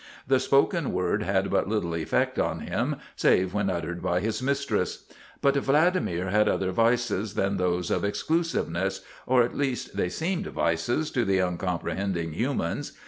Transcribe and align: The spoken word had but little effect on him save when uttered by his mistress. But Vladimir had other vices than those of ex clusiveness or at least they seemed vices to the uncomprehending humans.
The 0.25 0.39
spoken 0.39 0.93
word 0.93 1.21
had 1.21 1.51
but 1.51 1.69
little 1.69 1.93
effect 1.95 2.39
on 2.39 2.61
him 2.61 2.95
save 3.15 3.53
when 3.53 3.69
uttered 3.69 4.01
by 4.01 4.19
his 4.19 4.41
mistress. 4.41 5.03
But 5.43 5.55
Vladimir 5.57 6.31
had 6.31 6.49
other 6.49 6.71
vices 6.71 7.35
than 7.35 7.57
those 7.57 7.91
of 7.91 8.03
ex 8.03 8.23
clusiveness 8.23 9.01
or 9.27 9.43
at 9.43 9.55
least 9.55 9.95
they 9.95 10.09
seemed 10.09 10.47
vices 10.47 11.11
to 11.11 11.23
the 11.23 11.37
uncomprehending 11.39 12.31
humans. 12.33 12.93